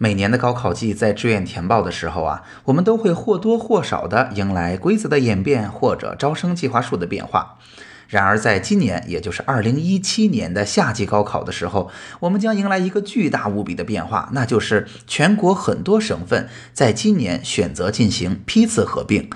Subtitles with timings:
[0.00, 7.58] 每年的高考季，在志愿填报的时候啊，我们都会或多或少的迎来规则的演变或者招生计划数的变化。
[8.06, 19.28] 然而，在今年，也就是二零一七年的夏季高考的时候，我们将迎来一个巨大无比的变化，那就是全国很多省份在今年选择进行批次合并。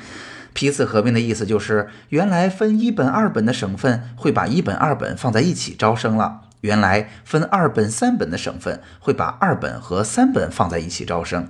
[0.54, 6.42] 批次合并的意思就是，原来分一本、二本的省份会把一本、二本放在一起招生了。
[6.62, 11.46] 原来分二本、三本的省份会把二本和三本放在一起招生。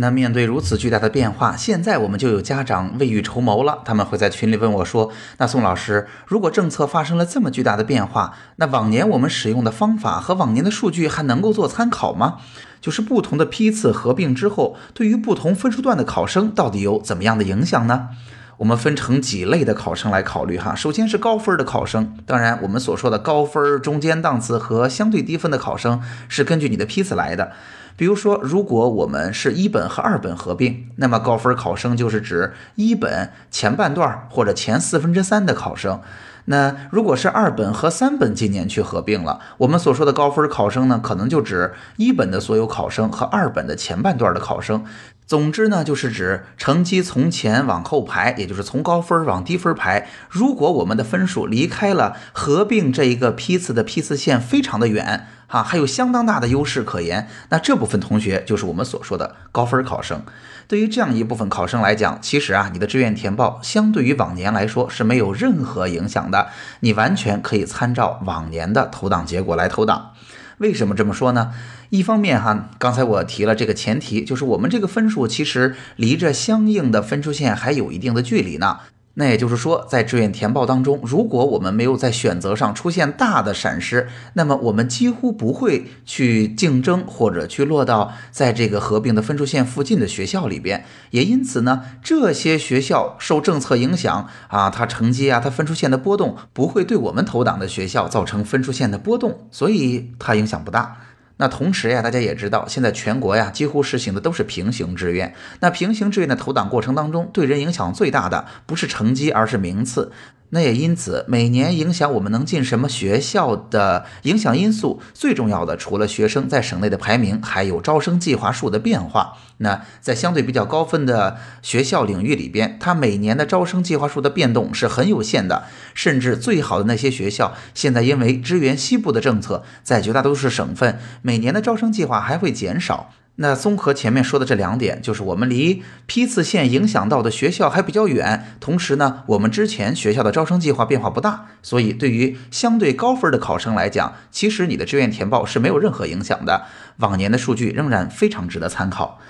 [0.00, 3.82] 那面对如此巨大的变化，现在我们就有家长未雨绸缪了。
[3.84, 12.36] 他们会在群里问我说：“那宋老师，如果政策发生了这么巨大的变化，那往年我们使用的方法和往年的数据还能够做参考吗？
[12.80, 18.10] 就是不同的批次合并之后，对于不同分数段的考生到底有怎么样的影响呢？”
[18.58, 27.52] 我们分成几类的考生来考虑哈，首先是高分的考生，当然我们所说的高分、中间档次和相对低分的考生是根据你的批次来的。
[27.96, 36.00] 比如说，如果我们是一本和二本合并，那么高分考生就是指一本前半段或者前四分之三的考生。
[36.46, 44.84] 那如果是二本和三本今年去合并了，我们所说的高分考生呢，可能就指一本的所有考生和二本的前半段的考生。
[45.28, 50.08] 总之呢，就是指成绩从前往后排，也就是从高分往低分排。
[50.30, 60.22] 如果我们的分数离开了合并这一个批次的批次线非常的远，哈，还有相当大的优势可言，那这部分同学就是我们所说的高分考生。
[60.66, 66.48] 对于这样一部分考生来讲，其实啊，你的志愿填报相对于往年来说是没有任何影响的，
[66.80, 70.12] 你完全可以参照往年的投档结果来投档。
[70.56, 71.52] 为什么这么说呢？
[71.90, 78.80] 一方面哈，刚才我提了这个前提，就是我们这个分数其实离着相应的分数线还有一定的距离呢。
[79.14, 90.84] 那也就是说，在志愿填报当中，如果我们没有在选择上出现大的闪失，那么我们几乎不会去竞争或者去落到在这个合并的分数线附近的学校里边。
[91.10, 100.98] 也因此呢，这些学校受政策影响啊，它成绩啊，它分数线的波动不会对我们投档的学校造成分数线的波动，所以它影响不大。
[101.38, 105.34] 那同时呀，大家也知道，现在全国呀几乎实行的都是平行志愿。
[105.60, 110.12] 那平行志愿的投档过程当中，对人影响最大的不是成绩，而是名次。
[110.50, 119.34] 那也因此，每年影响我们能进什么学校的影响因素，最重要的除了学生在省内的排名，还有招生计划数的变化。
[119.58, 133.10] 那在相对比较高分的学校领域里边，它每年的招生计划数的变动是很有限的，甚至最好的那些学校，现在因为支援西部的政策，在绝大多数省份，每年的招生计划还会减少。
[133.40, 146.64] 那综合前面说的这两点，就是我们离批次线影响到的学校还比较远，同时呢，我们之前学校的招生计划变化不大，所以对于相对高分的考生来讲，其实你的志愿填报是没有任何影响的。
[146.96, 149.20] 往年的数据仍然非常值得参考。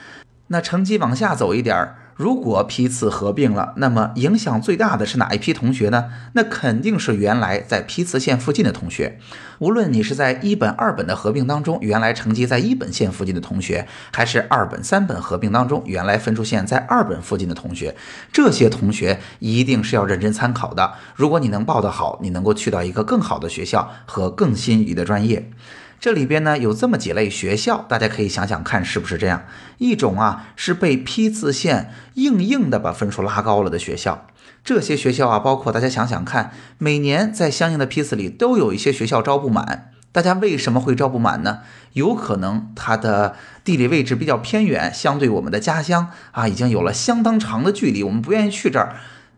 [0.47, 1.97] 那成绩往下走一点儿。
[2.19, 6.07] 如果批次合并了，那么影响最大的是哪一批同学呢？
[6.33, 9.21] 那肯定是原来在批次线附近的同学。
[9.61, 17.95] 无论你是在一本、二本的合并当中，原来成绩在一本线附近的同学，还是二本、三本合并当中，原来分数线在二本附近的同学，
[18.33, 20.95] 这些同学一定是要认真参考的。
[21.15, 25.53] 如果你能报得好，你能够去到一个更好的学校和更心仪的专业。
[26.01, 29.43] 这里边呢有这么几类学校，大家可以想想看是不是这样。
[29.79, 34.27] 一种啊是被批次线硬硬的把分数拉高了的学校，
[34.63, 39.91] 这些学校啊包括大家想想看，每年在相应的批次里都有一些学校招不满。
[40.13, 41.61] 大家为什么会招不满呢？
[41.93, 43.35] 有可能它的
[43.65, 48.97] 地理位置比较偏远，相对我们的家乡啊已经有了相当长的距离，我们不愿意去这儿。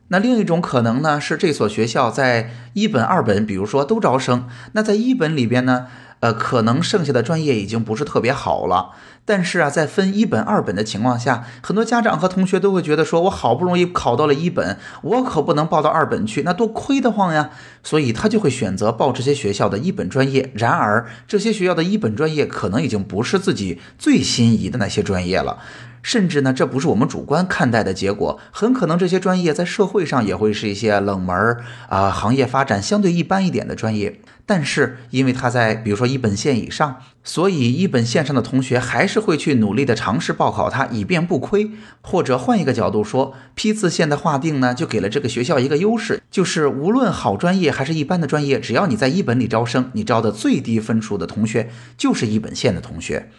[0.08, 5.86] 那另一种可能呢是这所学校在一本、二本，比如说都招生，那在一本里边呢？
[6.20, 8.90] 呃，可能剩下的专业已经不是特别好了，
[9.24, 17.50] 但是啊，在分一本、二本的情况下，很多家长和同学都会觉得说，我好不容易考到了一本，我可不能报到二本去，那多亏得慌呀，
[17.82, 20.50] 所以他就会选择报这些学校的一本专业。
[20.54, 25.58] 然而，这些学校的一本专业可能已经不是自己最心仪的那些专业了。
[26.02, 34.18] 甚至呢，这不是我们主观看待的结果，很可能这些专业在社会上也会是一些冷门儿啊，行业发展相对一般一点的专业。
[34.50, 41.70] 但是因为他在比如说一本线以上，所以一本线上的同学还是会去努力的尝试报考它，以便不亏。
[42.00, 53.30] 或者换一个角度说，批次线的划定呢，就给了这个学校一个优势，就是无论好专业还是一般的专业，只要你在一本里招生，你招的最低分数的同学就是一本线的同学。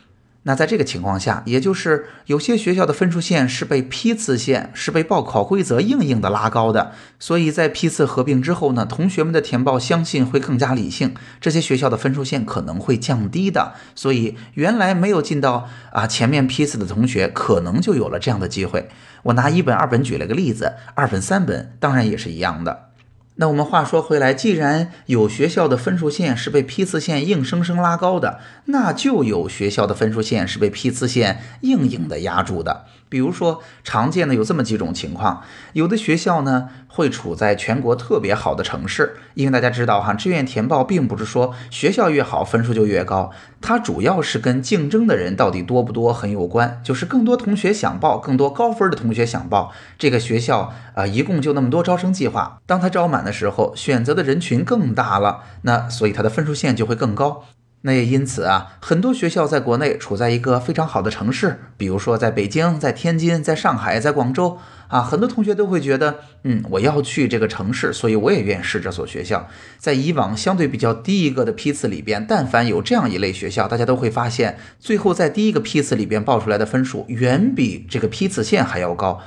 [0.43, 18.89] 那在这个情况下，也就是有些学校的分数线是被批次线，是被报考规则硬硬的拉高的，所以在批次合并之后呢，同学们的填报相信会更加理性，这些学校的分数线可能会降低的，所以原来没有进到啊前面批次的同学，可能就有了这样的机会。
[19.23, 22.90] 我拿一本、二本举了个例子，二本、三本当然也是一样的。
[23.35, 32.85] 那我们话说回来，既然有学校的分数线是被批次线硬生生拉高的，那就有学校的分数线是被批次线硬硬的压住的。
[33.11, 35.43] 比如说，常见的有这么几种情况，
[35.73, 57.43] 有的学校呢会处在全国特别好的城市，因为大家知道哈，志愿填报并不是说学校越好分数就越高，它主要是跟竞争的人到底多不多很有关，就是更多同学想报，更多高分的同学想报，这个学校啊一共就那么多招生计划，当它招满的时候，选择的人群更大了，那所以它的分数线就会更高。
[57.83, 69.47] 那也因此啊，很多学校在国内处在一个非常好的城市，比如说在北京、在天津、在上海、在广州啊，很多同学都会觉得，嗯，我要去这个城市，所以我也愿意试这所学校。
[69.79, 79.19] 在以往相对比较低一个的批次里边，但凡有这样一类学校，大家都会发现，最后在第一个批次里边报出来的分数，远比这个批次线还要高。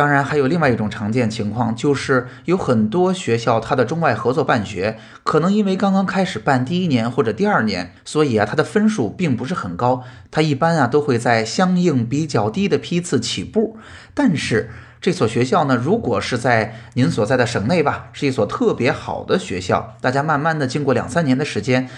[0.00, 10.02] 当然，还有另外一种常见情况，就是有很多学校它的中外合作办学，可能因为刚刚开始办第一年或者第二年，所以啊，它的分数并不是很高。
[10.30, 13.76] 它一般啊都会在相应比较低的批次起步。
[14.14, 14.70] 但是
[15.02, 21.90] 这所学校呢，如果是在您所在的省内吧，是一所特别好的学校，大家慢慢的经过两三年的时间，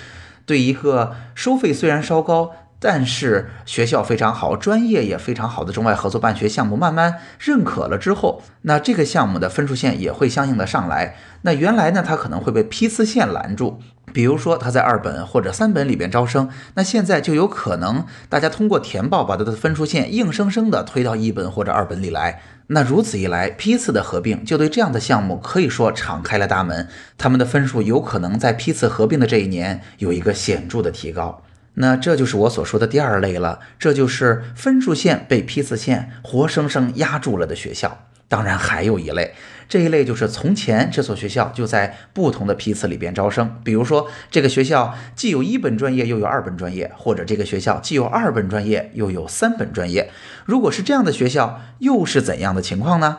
[0.44, 2.50] 对一个收费虽然稍高。
[2.84, 11.14] 但是学校非常好，专业也非常好的中外合作办学项目慢慢认可了之后，那这个项目的分数线也会相应的上来。
[11.42, 13.78] 那原来呢，它可能会被批次线拦住，
[14.12, 22.40] 比如说他在二本或者三本里边招生，那现在就有可能大家通过填报把它的分数线硬生生的推到一本或者二本里来。
[22.66, 31.42] 那如此一来，批次的合并就对这样的项目可以说敞开了大门，他们的分数有可能在批次合并的这一年有一个显著的提高。
[31.74, 38.06] 那这就是我所说的第二类了，这就是分数线被批次线活生生压住了的学校。
[38.28, 39.34] 当然还有一类，
[39.68, 50.10] 这一类就是从前这所学校就在不同的批次里边招生，比如说这个学校既有一本专业又有二本专业，或者这个学校既有二本专业又有三本专业。
[50.46, 53.18] 如果是这样的学校，又是怎样的情况呢？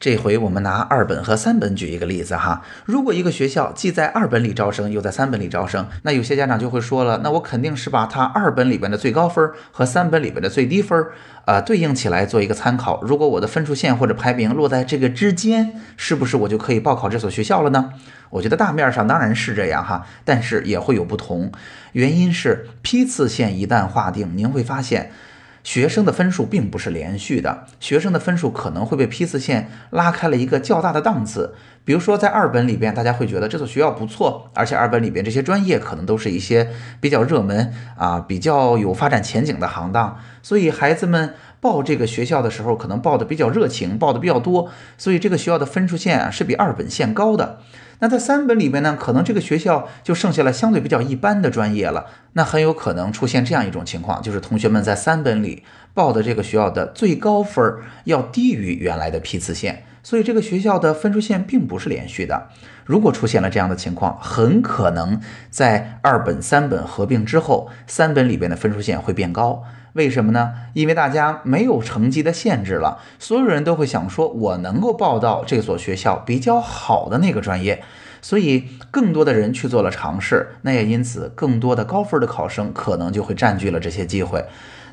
[0.00, 2.62] 这回我们拿二本和三本举一个例子哈。
[2.86, 11.04] 如果一个学校既在二本里招生，又在三本里招生，那有些家长就会说了，那我肯定是把它二本里边的最高分和三本里边的最低分，
[11.44, 13.02] 呃，对应起来做一个参考。
[13.02, 17.92] 如果我的分数线或者排名落在这个之间，是不是我就可以报考这所学校了呢？
[18.30, 21.52] 我觉得大面上当然是这样哈，但是也会有不同。
[21.92, 25.12] 原因是批次线一旦划定，您会发现。
[25.62, 31.54] 学生的分数并不是连续的，学生的分数可能会被批次线拉开了一个较大的档次。
[31.84, 36.70] 比如说，在二本里边，大家会觉得这所学校不错，而且二本里边这些专业可能都是一些
[37.00, 47.58] 比较热门啊、比较有发展前景的行当，所以孩子们报这个学校的时候，可能报的比较热情，报的比较多，所以这个学校的分数线啊是比二本线高的。
[48.02, 52.06] 那在三本里边呢，可能这个学校就剩下了相对比较一般的专业了。
[52.32, 55.62] 那很有可能出现这样一种情况，就是同学们在三本里
[55.92, 57.62] 报的这个学校的最高分
[58.04, 62.48] 要低于原来的批次线，所以这个学校的分数线并不是连续的。
[62.86, 69.62] 如果出现了这样的情况，很可能在二本、三本合并之后，三本里边的分数线会变高。
[69.94, 70.52] 为什么呢？
[70.74, 77.82] 因为大家没有成绩的限制了，所有人都会想说，我能够报到这所学校比较好的那个专业，
[78.22, 84.44] 所以更多的人去做了尝试，那也因此更多的高分的考生可能就会占据了这些机会。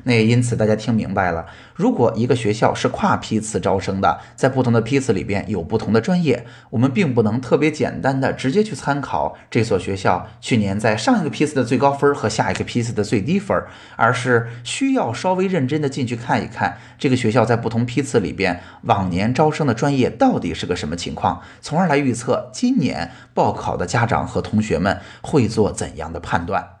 [0.08, 13.54] 那也因此，大家听明白了，如果一个学校是跨批次招生的，在不同的批次里边有不同的专业，我们并不能特别简单的直接去参考这所学校去年在上一个批次的最高分和下一个批次的最低分，
[13.96, 26.77] 而是需要稍微认真的进去看一看这个学校在不同批次里边往年招生的专业到底是个什么情况，从而来预测今年报考的家长和同学们会做怎样的判断。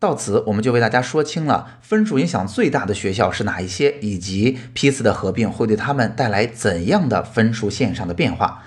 [0.00, 8.62] 到此，我们就为大家说清了分数影响最大的学校是哪一些，以及批次的合并会对他们带来怎样的分数线上的变化。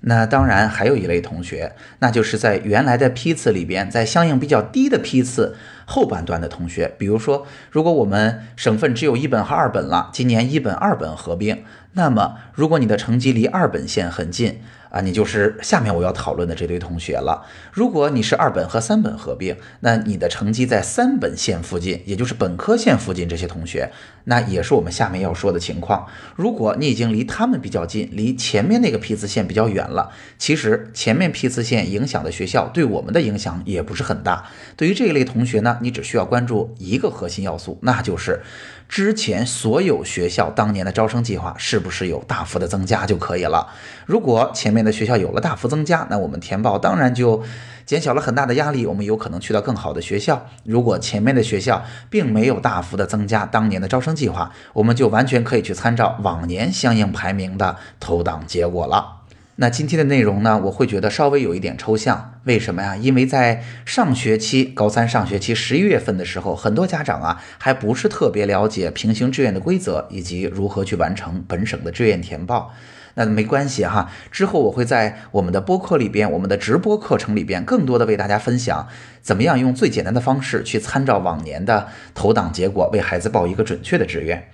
[0.00, 6.94] 那当然，还有一类同学，那就是在原来的批次里边，在相应比较低的批次后半段的同学。
[6.96, 14.62] 比如说，如果我们省份只有一本和二本了，今年一本、二本合并，那么如果你的成绩离二本线很近。
[14.90, 17.44] 啊，你就是下面我要讨论的这堆同学了。
[17.72, 23.90] 如果你是二本和三本合并，那你的成绩在三本线附近，也就是本科线附近，这些同学，
[24.24, 26.06] 那也是我们下面要说的情况。
[26.34, 34.46] 如果你已经离他们比较近，离前面那个批次线比较远了，其实前面批次线影响的学校对我们的影响也不是很大。
[34.76, 38.40] 对于这一类同学呢，你只需要关注一个核心要素，那就是
[38.88, 43.68] 之前所有学校当年的招生计划是不是有大幅的增加就可以了。
[44.06, 47.42] 如果前面的学校有了大幅增加，那我们填报当然就
[47.84, 50.46] 减小了很大的压力，我们有可能去到更好的学校。
[50.64, 59.17] 如果前面的学校并没有大幅的增加当年的招生计划，我们就完全可以去参照往年相应排名的投档结果了。
[59.60, 62.96] 那今天的内容呢，我会觉得稍微有一点抽象，为什么呀？
[62.96, 72.72] 因为在上学期高三上学期十一月份的时候，很多家长啊还不是特别了解平行志愿的规则以及如何去完成本省的志愿填报。
[73.14, 78.86] 那没关系哈，之后我会在我们的播客里边，我们的直播课程里边，更多的为大家分享
[79.20, 84.50] 怎么样用最简单的方式去参照往年的投档结果，为孩子报一个准确的志愿。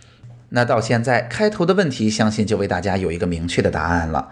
[0.49, 4.31] 那到现在开头的问题，相信就为大家有一个明确的答案了。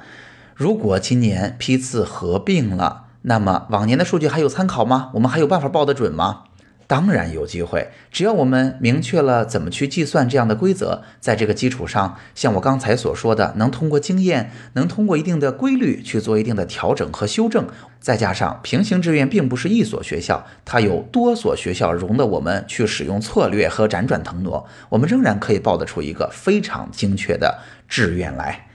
[0.63, 5.11] 如果今年批次合并了，那么往年的数据还有参考吗？
[5.15, 6.45] 我们还有办法报得准吗？
[6.87, 17.67] 当然有机会，只要我们明确了怎么去计算这样的规则，在这个基础上，像我刚才所说的，能通过经验，能通过一定的规律去做一定的调整和修正，
[17.99, 28.69] 再加上平行志愿并不是一所学校，它有多所学校容得我们去使用策略和辗转腾挪，我们仍然可以报得出一个非常精确的志愿来。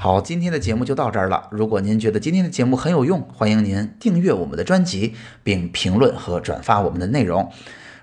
[0.00, 1.48] 好，今天的节目就到这儿了。
[1.50, 7.50] 如果您觉得今天的节目很有用，欢迎您订阅我们的专辑，并评论和转发我们的内容。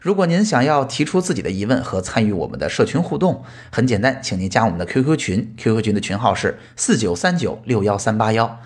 [0.02, 8.60] 如果您想要提出自己的疑问和参与我们的社群互动，很简单，请您加我们的 QQ 群，QQ 群的群号是四九三九六幺三八幺。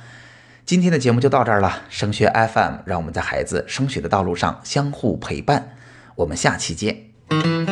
[0.66, 5.76] 今天的节目就到这儿了，升学 FM，让我们在孩子升学的道路上相互陪伴。
[6.16, 7.69] 我们下期见。